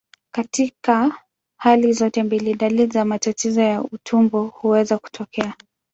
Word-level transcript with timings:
Katika 0.31 1.21
hali 1.57 1.93
zote 1.93 2.23
mbili, 2.23 2.53
dalili 2.53 2.87
za 2.91 3.05
matatizo 3.05 3.61
ya 3.61 3.81
utumbo 3.81 4.45
huweza 4.45 4.97
kutokea. 4.97 5.53